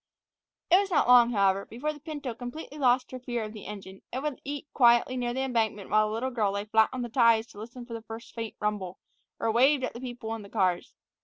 [0.71, 4.01] It was not long, however, before the pinto completely lost her fear of the engine,
[4.11, 7.07] and would eat quietly near the embankment while the little girl lay flat on the
[7.07, 8.97] ties to listen for a first faint rumble,
[9.39, 10.95] or waved at the people in the cars.